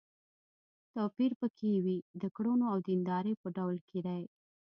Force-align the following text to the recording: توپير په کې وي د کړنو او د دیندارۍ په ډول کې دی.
توپير 0.93 1.31
په 1.41 1.47
کې 1.57 1.71
وي 1.83 1.97
د 2.21 2.23
کړنو 2.35 2.65
او 2.73 2.77
د 2.81 2.85
دیندارۍ 2.89 3.33
په 3.41 3.47
ډول 3.57 3.77
کې 3.87 3.99
دی. 4.07 4.23